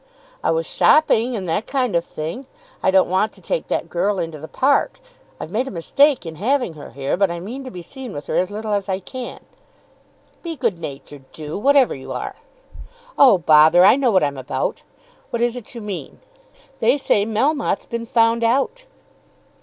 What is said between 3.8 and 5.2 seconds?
girl into the Park.